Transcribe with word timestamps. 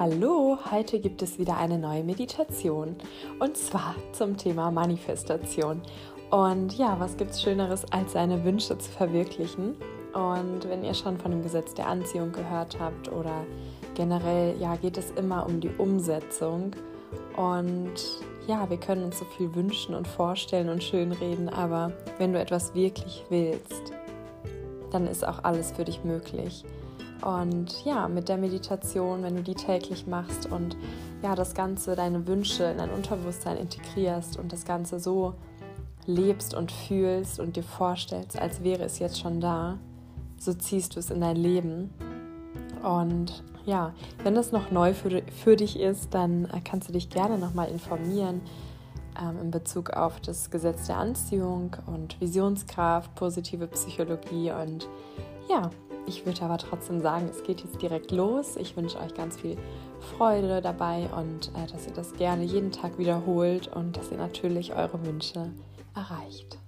Hallo, 0.00 0.56
heute 0.70 1.00
gibt 1.00 1.22
es 1.22 1.40
wieder 1.40 1.56
eine 1.56 1.76
neue 1.76 2.04
Meditation 2.04 2.94
und 3.40 3.56
zwar 3.56 3.96
zum 4.12 4.36
Thema 4.36 4.70
Manifestation. 4.70 5.82
Und 6.30 6.78
ja, 6.78 7.00
was 7.00 7.16
gibt 7.16 7.32
es 7.32 7.42
Schöneres, 7.42 7.84
als 7.90 8.12
seine 8.12 8.44
Wünsche 8.44 8.78
zu 8.78 8.92
verwirklichen? 8.92 9.74
Und 10.14 10.68
wenn 10.68 10.84
ihr 10.84 10.94
schon 10.94 11.18
von 11.18 11.32
dem 11.32 11.42
Gesetz 11.42 11.74
der 11.74 11.88
Anziehung 11.88 12.30
gehört 12.30 12.78
habt 12.78 13.10
oder 13.10 13.44
generell, 13.96 14.54
ja, 14.60 14.76
geht 14.76 14.98
es 14.98 15.10
immer 15.16 15.44
um 15.44 15.58
die 15.58 15.70
Umsetzung. 15.78 16.76
Und 17.36 17.94
ja, 18.46 18.70
wir 18.70 18.76
können 18.76 19.02
uns 19.02 19.18
so 19.18 19.24
viel 19.24 19.52
wünschen 19.56 19.96
und 19.96 20.06
vorstellen 20.06 20.68
und 20.68 20.84
schönreden, 20.84 21.48
aber 21.48 21.90
wenn 22.18 22.32
du 22.32 22.38
etwas 22.38 22.72
wirklich 22.72 23.24
willst, 23.30 23.92
dann 24.92 25.08
ist 25.08 25.26
auch 25.26 25.42
alles 25.42 25.72
für 25.72 25.82
dich 25.82 26.04
möglich. 26.04 26.64
Und 27.22 27.84
ja, 27.84 28.06
mit 28.08 28.28
der 28.28 28.36
Meditation, 28.36 29.22
wenn 29.22 29.36
du 29.36 29.42
die 29.42 29.54
täglich 29.54 30.06
machst 30.06 30.50
und 30.50 30.76
ja, 31.22 31.34
das 31.34 31.54
Ganze, 31.54 31.96
deine 31.96 32.26
Wünsche 32.26 32.64
in 32.64 32.78
dein 32.78 32.90
Unterbewusstsein 32.90 33.56
integrierst 33.56 34.38
und 34.38 34.52
das 34.52 34.64
Ganze 34.64 35.00
so 35.00 35.34
lebst 36.06 36.54
und 36.54 36.72
fühlst 36.72 37.40
und 37.40 37.56
dir 37.56 37.62
vorstellst, 37.62 38.40
als 38.40 38.62
wäre 38.62 38.84
es 38.84 38.98
jetzt 38.98 39.20
schon 39.20 39.40
da, 39.40 39.78
so 40.38 40.54
ziehst 40.54 40.94
du 40.94 41.00
es 41.00 41.10
in 41.10 41.20
dein 41.20 41.36
Leben. 41.36 41.90
Und 42.82 43.42
ja, 43.66 43.92
wenn 44.22 44.34
das 44.34 44.52
noch 44.52 44.70
neu 44.70 44.94
für, 44.94 45.22
für 45.44 45.56
dich 45.56 45.78
ist, 45.78 46.14
dann 46.14 46.46
äh, 46.46 46.60
kannst 46.64 46.88
du 46.88 46.92
dich 46.92 47.10
gerne 47.10 47.36
nochmal 47.36 47.68
informieren 47.68 48.40
ähm, 49.20 49.38
in 49.42 49.50
Bezug 49.50 49.90
auf 49.90 50.20
das 50.20 50.50
Gesetz 50.50 50.86
der 50.86 50.98
Anziehung 50.98 51.76
und 51.86 52.20
Visionskraft, 52.20 53.14
positive 53.14 53.66
Psychologie 53.66 54.52
und 54.52 54.88
ja, 55.50 55.70
ich 56.08 56.24
würde 56.24 56.42
aber 56.42 56.56
trotzdem 56.56 57.00
sagen, 57.00 57.28
es 57.30 57.42
geht 57.42 57.62
jetzt 57.62 57.80
direkt 57.82 58.10
los. 58.10 58.56
Ich 58.56 58.76
wünsche 58.76 58.98
euch 58.98 59.14
ganz 59.14 59.36
viel 59.38 59.58
Freude 60.16 60.62
dabei 60.62 61.08
und 61.14 61.50
äh, 61.54 61.70
dass 61.70 61.86
ihr 61.86 61.92
das 61.92 62.14
gerne 62.14 62.44
jeden 62.44 62.72
Tag 62.72 62.98
wiederholt 62.98 63.68
und 63.68 63.96
dass 63.96 64.10
ihr 64.10 64.16
natürlich 64.16 64.74
eure 64.74 65.04
Wünsche 65.04 65.52
erreicht. 65.94 66.58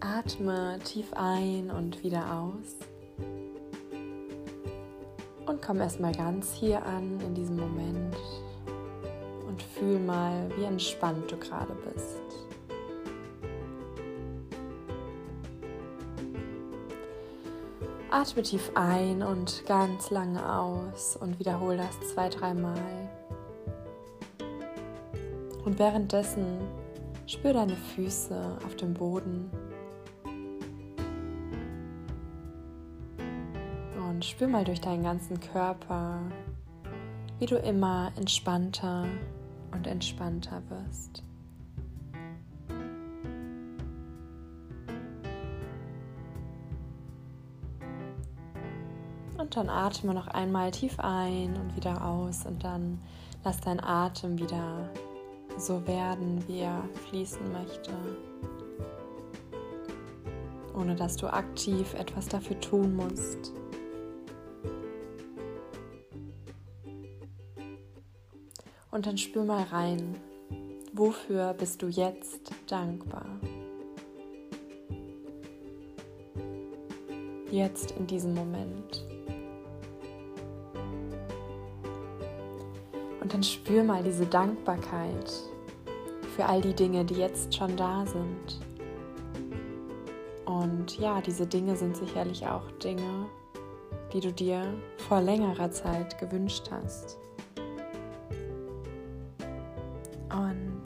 Atme 0.00 0.78
tief 0.84 1.12
ein 1.12 1.70
und 1.70 2.02
wieder 2.02 2.24
aus. 2.32 2.76
Und 5.46 5.60
komm 5.60 5.80
erstmal 5.80 6.12
ganz 6.12 6.54
hier 6.54 6.84
an 6.86 7.20
in 7.20 7.34
diesem 7.34 7.56
Moment 7.56 8.16
und 9.46 9.62
fühl 9.62 9.98
mal, 9.98 10.48
wie 10.56 10.64
entspannt 10.64 11.30
du 11.30 11.36
gerade 11.36 11.74
bist. 11.92 12.29
Atme 18.20 18.42
tief 18.42 18.70
ein 18.74 19.22
und 19.22 19.64
ganz 19.64 20.10
lange 20.10 20.46
aus 20.54 21.16
und 21.16 21.38
wiederhole 21.38 21.78
das 21.78 21.98
zwei, 22.12 22.28
dreimal. 22.28 23.08
Und 25.64 25.78
währenddessen 25.78 26.58
spür 27.26 27.54
deine 27.54 27.76
Füße 27.76 28.58
auf 28.66 28.76
dem 28.76 28.92
Boden. 28.92 29.50
Und 34.10 34.22
spür 34.22 34.48
mal 34.48 34.64
durch 34.64 34.82
deinen 34.82 35.02
ganzen 35.02 35.40
Körper, 35.40 36.20
wie 37.38 37.46
du 37.46 37.56
immer 37.56 38.12
entspannter 38.16 39.06
und 39.72 39.86
entspannter 39.86 40.62
wirst. 40.68 41.22
Und 49.40 49.56
dann 49.56 49.70
atme 49.70 50.12
noch 50.12 50.28
einmal 50.28 50.70
tief 50.70 51.00
ein 51.00 51.56
und 51.56 51.74
wieder 51.74 52.04
aus 52.04 52.44
und 52.44 52.62
dann 52.62 53.00
lass 53.42 53.58
dein 53.62 53.82
Atem 53.82 54.38
wieder 54.38 54.90
so 55.56 55.86
werden, 55.86 56.46
wie 56.46 56.58
er 56.58 56.84
fließen 57.08 57.50
möchte. 57.50 57.90
Ohne 60.76 60.94
dass 60.94 61.16
du 61.16 61.32
aktiv 61.32 61.94
etwas 61.94 62.28
dafür 62.28 62.60
tun 62.60 62.94
musst. 62.94 63.54
Und 68.90 69.06
dann 69.06 69.16
spür 69.16 69.44
mal 69.44 69.62
rein, 69.64 70.16
wofür 70.92 71.54
bist 71.54 71.80
du 71.80 71.88
jetzt 71.88 72.52
dankbar? 72.66 73.24
Jetzt 77.50 77.92
in 77.92 78.06
diesem 78.06 78.34
Moment. 78.34 79.09
Und 83.20 83.34
dann 83.34 83.42
spür 83.42 83.84
mal 83.84 84.02
diese 84.02 84.26
Dankbarkeit 84.26 85.30
für 86.34 86.46
all 86.46 86.60
die 86.62 86.74
Dinge, 86.74 87.04
die 87.04 87.16
jetzt 87.16 87.54
schon 87.54 87.76
da 87.76 88.06
sind. 88.06 88.60
Und 90.46 90.98
ja, 90.98 91.20
diese 91.20 91.46
Dinge 91.46 91.76
sind 91.76 91.96
sicherlich 91.96 92.46
auch 92.46 92.70
Dinge, 92.82 93.26
die 94.12 94.20
du 94.20 94.32
dir 94.32 94.64
vor 94.96 95.20
längerer 95.20 95.70
Zeit 95.70 96.18
gewünscht 96.18 96.70
hast. 96.70 97.18
Und 100.30 100.82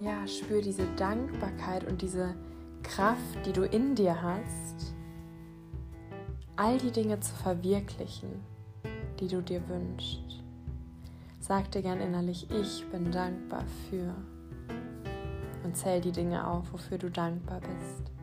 ja, 0.00 0.26
spür 0.26 0.62
diese 0.62 0.86
Dankbarkeit 0.96 1.86
und 1.86 2.00
diese 2.00 2.34
Kraft, 2.82 3.44
die 3.44 3.52
du 3.52 3.62
in 3.62 3.94
dir 3.94 4.20
hast, 4.20 4.94
all 6.56 6.78
die 6.78 6.90
Dinge 6.90 7.20
zu 7.20 7.34
verwirklichen 7.34 8.53
die 9.20 9.28
du 9.28 9.42
dir 9.42 9.66
wünschst. 9.68 10.42
Sag 11.40 11.70
dir 11.72 11.82
gern 11.82 12.00
innerlich, 12.00 12.48
ich 12.50 12.86
bin 12.90 13.10
dankbar 13.10 13.64
für 13.88 14.14
und 15.62 15.76
zähl 15.76 16.00
die 16.00 16.12
Dinge 16.12 16.46
auf, 16.46 16.72
wofür 16.72 16.98
du 16.98 17.10
dankbar 17.10 17.60
bist. 17.60 18.13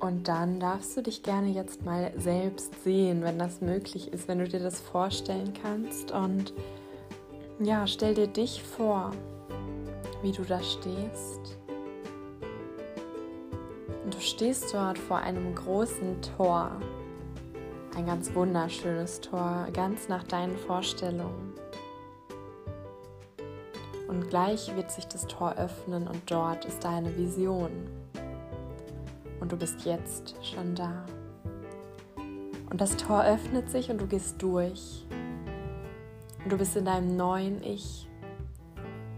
Und 0.00 0.28
dann 0.28 0.60
darfst 0.60 0.96
du 0.96 1.02
dich 1.02 1.24
gerne 1.24 1.48
jetzt 1.48 1.84
mal 1.84 2.12
selbst 2.16 2.84
sehen, 2.84 3.22
wenn 3.22 3.38
das 3.38 3.60
möglich 3.60 4.12
ist, 4.12 4.28
wenn 4.28 4.38
du 4.38 4.46
dir 4.46 4.60
das 4.60 4.80
vorstellen 4.80 5.52
kannst. 5.60 6.12
Und 6.12 6.52
ja, 7.58 7.84
stell 7.88 8.14
dir 8.14 8.28
dich 8.28 8.62
vor, 8.62 9.10
wie 10.22 10.30
du 10.30 10.42
da 10.42 10.62
stehst. 10.62 11.58
Und 14.04 14.14
du 14.14 14.20
stehst 14.20 14.72
dort 14.72 14.98
vor 14.98 15.18
einem 15.18 15.54
großen 15.56 16.22
Tor. 16.36 16.70
Ein 17.96 18.06
ganz 18.06 18.32
wunderschönes 18.32 19.20
Tor, 19.20 19.66
ganz 19.72 20.08
nach 20.08 20.22
deinen 20.22 20.56
Vorstellungen. 20.56 21.54
Und 24.06 24.30
gleich 24.30 24.74
wird 24.76 24.92
sich 24.92 25.06
das 25.06 25.26
Tor 25.26 25.56
öffnen 25.56 26.06
und 26.06 26.30
dort 26.30 26.64
ist 26.64 26.84
deine 26.84 27.16
Vision 27.16 27.70
und 29.40 29.52
du 29.52 29.56
bist 29.56 29.84
jetzt 29.84 30.34
schon 30.44 30.74
da. 30.74 31.04
Und 32.70 32.80
das 32.80 32.96
Tor 32.96 33.24
öffnet 33.24 33.70
sich 33.70 33.90
und 33.90 34.00
du 34.00 34.06
gehst 34.06 34.40
durch. 34.42 35.06
Und 36.42 36.52
du 36.52 36.58
bist 36.58 36.76
in 36.76 36.84
deinem 36.84 37.16
neuen 37.16 37.62
Ich. 37.62 38.08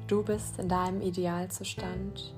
Du 0.07 0.23
bist 0.23 0.59
in 0.59 0.69
deinem 0.69 1.01
Idealzustand, 1.03 2.35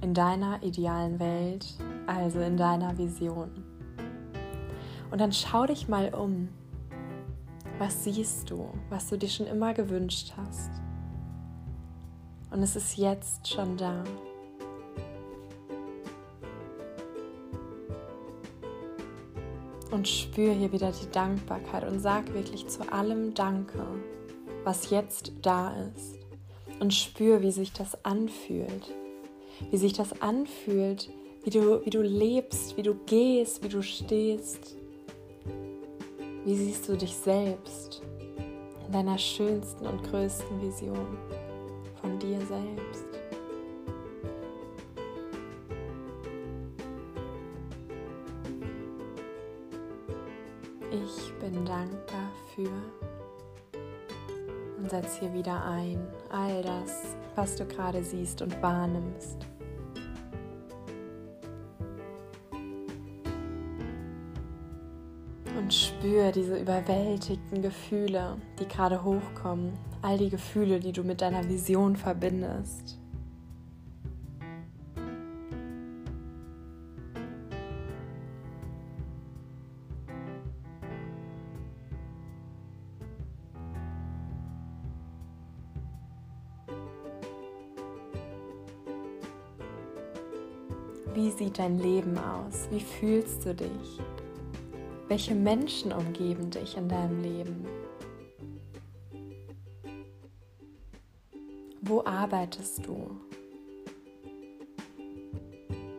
in 0.00 0.14
deiner 0.14 0.62
idealen 0.62 1.18
Welt, 1.18 1.74
also 2.06 2.40
in 2.40 2.56
deiner 2.56 2.96
Vision. 2.98 3.50
Und 5.10 5.20
dann 5.20 5.32
schau 5.32 5.66
dich 5.66 5.88
mal 5.88 6.14
um. 6.14 6.48
Was 7.78 8.04
siehst 8.04 8.50
du, 8.50 8.70
was 8.88 9.08
du 9.08 9.18
dir 9.18 9.28
schon 9.28 9.46
immer 9.46 9.74
gewünscht 9.74 10.32
hast? 10.36 10.70
Und 12.50 12.62
es 12.62 12.74
ist 12.74 12.96
jetzt 12.96 13.48
schon 13.48 13.76
da. 13.76 14.02
Und 19.96 20.06
spür 20.06 20.52
hier 20.52 20.72
wieder 20.72 20.92
die 20.92 21.10
Dankbarkeit 21.10 21.88
und 21.88 22.00
sag 22.00 22.34
wirklich 22.34 22.66
zu 22.68 22.92
allem 22.92 23.32
Danke, 23.32 23.82
was 24.62 24.90
jetzt 24.90 25.32
da 25.40 25.74
ist. 25.94 26.18
Und 26.80 26.92
spür, 26.92 27.40
wie 27.40 27.50
sich 27.50 27.72
das 27.72 28.04
anfühlt. 28.04 28.94
Wie 29.70 29.78
sich 29.78 29.94
das 29.94 30.20
anfühlt, 30.20 31.08
wie 31.44 31.50
du, 31.50 31.82
wie 31.84 31.90
du 31.90 32.02
lebst, 32.02 32.76
wie 32.76 32.82
du 32.82 32.94
gehst, 33.06 33.64
wie 33.64 33.68
du 33.68 33.82
stehst. 33.82 34.76
Wie 36.44 36.54
siehst 36.54 36.86
du 36.88 36.96
dich 36.96 37.14
selbst? 37.16 38.02
in 38.86 38.92
deiner 38.92 39.18
schönsten 39.18 39.86
und 39.86 40.02
größten 40.04 40.62
Vision 40.62 41.18
von 42.00 42.18
dir 42.18 42.38
selbst. 42.46 43.05
Ich 51.04 51.32
bin 51.40 51.64
dankbar 51.66 52.30
für 52.54 52.70
und 54.78 54.90
setz 54.90 55.18
hier 55.18 55.32
wieder 55.34 55.62
ein 55.64 56.06
all 56.30 56.62
das, 56.62 57.16
was 57.34 57.56
du 57.56 57.66
gerade 57.66 58.02
siehst 58.02 58.40
und 58.40 58.62
wahrnimmst. 58.62 59.46
Und 65.58 65.74
spür 65.74 66.32
diese 66.32 66.58
überwältigten 66.58 67.60
Gefühle, 67.60 68.36
die 68.58 68.68
gerade 68.68 69.02
hochkommen, 69.04 69.72
all 70.00 70.16
die 70.16 70.30
Gefühle, 70.30 70.80
die 70.80 70.92
du 70.92 71.02
mit 71.02 71.20
deiner 71.20 71.46
Vision 71.46 71.96
verbindest. 71.96 72.98
Wie 91.16 91.30
sieht 91.30 91.58
dein 91.58 91.78
Leben 91.78 92.18
aus? 92.18 92.68
Wie 92.70 92.78
fühlst 92.78 93.46
du 93.46 93.54
dich? 93.54 94.00
Welche 95.08 95.34
Menschen 95.34 95.90
umgeben 95.90 96.50
dich 96.50 96.76
in 96.76 96.90
deinem 96.90 97.22
Leben? 97.22 97.64
Wo 101.80 102.04
arbeitest 102.04 102.86
du? 102.86 103.18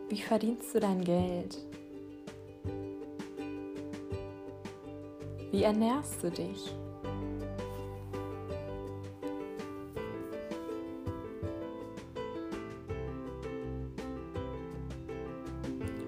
Wie 0.08 0.22
verdienst 0.22 0.72
du 0.72 0.78
dein 0.78 1.02
Geld? 1.02 1.58
Wie 5.50 5.64
ernährst 5.64 6.22
du 6.22 6.30
dich? 6.30 6.72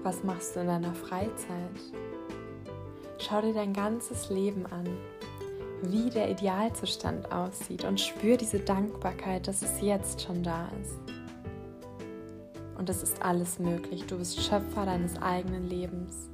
Was 0.03 0.23
machst 0.23 0.55
du 0.55 0.61
in 0.61 0.67
deiner 0.67 0.95
Freizeit? 0.95 1.69
Schau 3.19 3.41
dir 3.41 3.53
dein 3.53 3.71
ganzes 3.71 4.31
Leben 4.31 4.65
an, 4.65 4.87
wie 5.83 6.09
der 6.09 6.31
Idealzustand 6.31 7.31
aussieht 7.31 7.83
und 7.83 7.99
spür 7.99 8.35
diese 8.35 8.59
Dankbarkeit, 8.59 9.47
dass 9.47 9.61
es 9.61 9.79
jetzt 9.79 10.21
schon 10.21 10.41
da 10.41 10.69
ist. 10.81 10.97
Und 12.79 12.89
es 12.89 13.03
ist 13.03 13.21
alles 13.21 13.59
möglich. 13.59 14.05
Du 14.07 14.17
bist 14.17 14.41
Schöpfer 14.41 14.85
deines 14.85 15.21
eigenen 15.21 15.69
Lebens. 15.69 16.29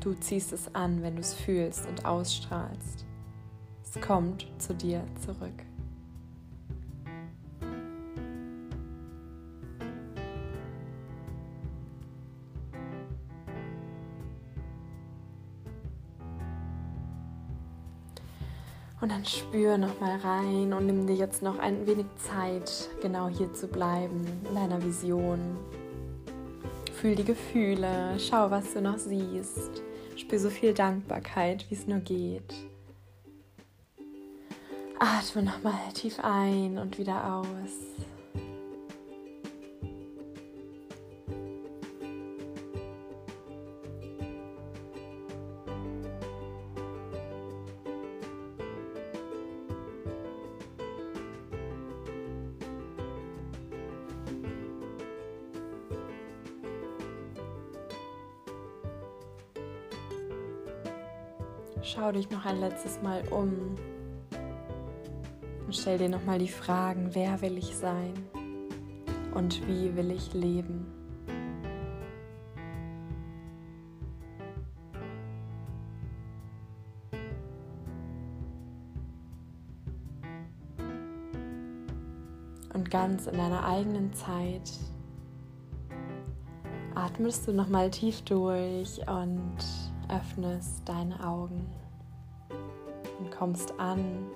Du 0.00 0.14
ziehst 0.14 0.52
es 0.52 0.74
an, 0.74 1.02
wenn 1.02 1.14
du 1.14 1.20
es 1.20 1.34
fühlst 1.34 1.86
und 1.86 2.04
ausstrahlst. 2.04 3.06
Es 3.84 4.00
kommt 4.00 4.46
zu 4.58 4.74
dir 4.74 5.04
zurück. 5.24 5.73
Und 19.04 19.10
dann 19.10 19.26
spür 19.26 19.76
noch 19.76 20.00
mal 20.00 20.16
rein 20.16 20.72
und 20.72 20.86
nimm 20.86 21.06
dir 21.06 21.14
jetzt 21.14 21.42
noch 21.42 21.58
ein 21.58 21.86
wenig 21.86 22.06
Zeit, 22.16 22.88
genau 23.02 23.28
hier 23.28 23.52
zu 23.52 23.68
bleiben, 23.68 24.26
in 24.48 24.54
deiner 24.54 24.82
Vision. 24.82 25.58
Fühl 26.94 27.14
die 27.14 27.24
Gefühle, 27.24 28.18
schau, 28.18 28.50
was 28.50 28.72
du 28.72 28.80
noch 28.80 28.96
siehst. 28.96 29.82
Spür 30.16 30.38
so 30.38 30.48
viel 30.48 30.72
Dankbarkeit, 30.72 31.66
wie 31.68 31.74
es 31.74 31.86
nur 31.86 31.98
geht. 31.98 32.54
Atme 34.98 35.42
noch 35.42 35.62
mal 35.62 35.74
tief 35.92 36.18
ein 36.22 36.78
und 36.78 36.96
wieder 36.96 37.34
aus. 37.34 38.13
Schau 61.86 62.12
dich 62.12 62.30
noch 62.30 62.46
ein 62.46 62.60
letztes 62.60 63.02
Mal 63.02 63.22
um 63.28 63.74
und 65.66 65.76
stell 65.76 65.98
dir 65.98 66.08
noch 66.08 66.24
mal 66.24 66.38
die 66.38 66.48
Fragen, 66.48 67.10
wer 67.12 67.42
will 67.42 67.58
ich 67.58 67.76
sein 67.76 68.14
und 69.34 69.60
wie 69.68 69.94
will 69.94 70.10
ich 70.10 70.32
leben? 70.32 70.86
Und 82.72 82.90
ganz 82.90 83.26
in 83.26 83.36
deiner 83.36 83.62
eigenen 83.62 84.10
Zeit 84.14 84.72
atmest 86.94 87.46
du 87.46 87.52
noch 87.52 87.68
mal 87.68 87.90
tief 87.90 88.22
durch 88.22 89.06
und 89.06 89.83
öffnest 90.10 90.88
deine 90.88 91.26
Augen 91.26 91.66
und 93.18 93.30
kommst 93.30 93.78
an 93.78 94.26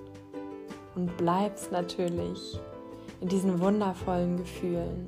und 0.95 1.15
bleibst 1.17 1.71
natürlich 1.71 2.59
in 3.21 3.27
diesen 3.27 3.59
wundervollen 3.59 4.37
Gefühlen. 4.37 5.07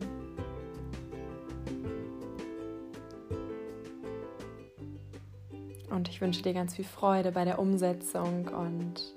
Und 5.90 6.08
ich 6.08 6.22
wünsche 6.22 6.42
dir 6.42 6.54
ganz 6.54 6.76
viel 6.76 6.86
Freude 6.86 7.32
bei 7.32 7.44
der 7.44 7.60
Umsetzung 7.60 8.48
und 8.48 9.14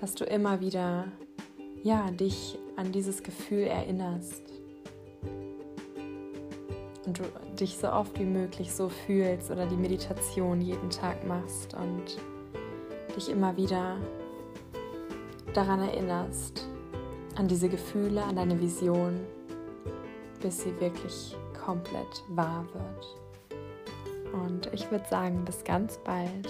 dass 0.00 0.14
du 0.14 0.24
immer 0.24 0.60
wieder 0.60 1.06
ja, 1.82 2.10
dich 2.10 2.58
an 2.76 2.92
dieses 2.92 3.22
Gefühl 3.22 3.64
erinnerst 3.64 4.51
und 7.06 7.18
du 7.18 7.22
dich 7.58 7.76
so 7.78 7.90
oft 7.90 8.18
wie 8.18 8.24
möglich 8.24 8.72
so 8.72 8.88
fühlst 8.88 9.50
oder 9.50 9.66
die 9.66 9.76
Meditation 9.76 10.60
jeden 10.60 10.90
Tag 10.90 11.26
machst 11.26 11.74
und 11.74 12.18
dich 13.16 13.28
immer 13.28 13.56
wieder 13.56 13.96
daran 15.52 15.80
erinnerst, 15.80 16.66
an 17.36 17.48
diese 17.48 17.68
Gefühle, 17.68 18.22
an 18.22 18.36
deine 18.36 18.60
Vision, 18.60 19.20
bis 20.40 20.62
sie 20.62 20.80
wirklich 20.80 21.36
komplett 21.64 22.24
wahr 22.28 22.64
wird. 22.72 24.32
Und 24.32 24.72
ich 24.72 24.90
würde 24.90 25.06
sagen, 25.08 25.44
bis 25.44 25.62
ganz 25.64 25.98
bald. 25.98 26.48